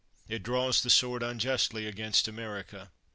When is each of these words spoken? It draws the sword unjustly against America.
It 0.27 0.41
draws 0.41 0.81
the 0.81 0.89
sword 0.89 1.21
unjustly 1.21 1.85
against 1.85 2.27
America. 2.27 2.89